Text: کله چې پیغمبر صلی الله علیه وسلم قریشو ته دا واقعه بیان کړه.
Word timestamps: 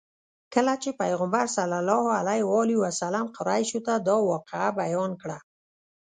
کله 0.53 0.73
چې 0.83 0.89
پیغمبر 1.01 1.45
صلی 1.55 1.77
الله 1.81 2.03
علیه 2.19 2.75
وسلم 2.83 3.25
قریشو 3.37 3.79
ته 3.87 3.93
دا 4.07 4.15
واقعه 4.29 4.67
بیان 4.81 5.11
کړه. 5.21 5.37